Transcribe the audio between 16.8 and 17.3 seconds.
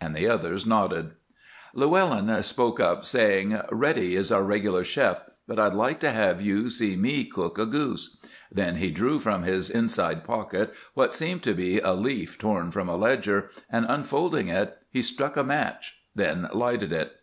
it.